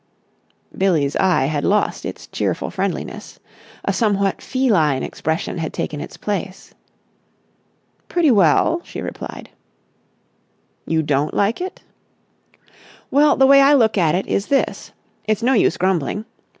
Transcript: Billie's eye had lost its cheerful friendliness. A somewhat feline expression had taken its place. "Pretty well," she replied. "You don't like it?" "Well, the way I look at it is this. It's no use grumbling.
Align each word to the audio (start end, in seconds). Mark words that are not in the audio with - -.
Billie's 0.75 1.15
eye 1.17 1.45
had 1.45 1.63
lost 1.63 2.05
its 2.07 2.25
cheerful 2.25 2.71
friendliness. 2.71 3.39
A 3.85 3.93
somewhat 3.93 4.41
feline 4.41 5.03
expression 5.03 5.59
had 5.59 5.73
taken 5.73 6.01
its 6.01 6.17
place. 6.17 6.73
"Pretty 8.09 8.31
well," 8.31 8.81
she 8.83 8.99
replied. 8.99 9.51
"You 10.87 11.03
don't 11.03 11.35
like 11.35 11.61
it?" 11.61 11.81
"Well, 13.11 13.35
the 13.35 13.45
way 13.45 13.61
I 13.61 13.75
look 13.75 13.95
at 13.95 14.15
it 14.15 14.25
is 14.25 14.47
this. 14.47 14.91
It's 15.27 15.43
no 15.43 15.53
use 15.53 15.77
grumbling. 15.77 16.25